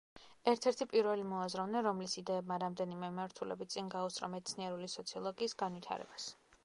ერთ-ერთი 0.51 0.85
პირველი 0.93 1.25
მოაზროვნე, 1.33 1.83
რომლის 1.87 2.15
იდეებმა, 2.21 2.57
რამდენიმე 2.63 3.11
მიმართულებით, 3.11 3.71
წინ 3.75 3.93
გაუსწრო 3.97 4.31
მეცნიერული 4.37 4.93
სოციოლოგიის 4.99 5.59
განვითარებას. 5.65 6.27